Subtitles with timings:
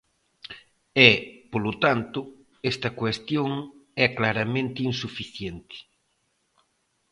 [1.09, 1.11] E,
[1.51, 2.19] polo tanto,
[2.71, 3.49] esta cuestión
[4.05, 5.77] é claramente insuficiente.